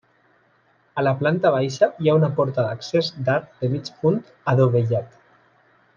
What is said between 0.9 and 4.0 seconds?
A la planta baixa hi ha una porta d'accés d'arc de mig